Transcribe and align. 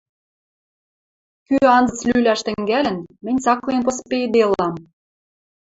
Кӱ 1.45 1.55
анзыц 1.75 1.99
лӱлӓш 2.07 2.39
тӹнгӓлӹн, 2.45 2.97
мӹнь 3.23 3.41
цаклен 3.43 3.79
поспейӹделам. 3.85 4.73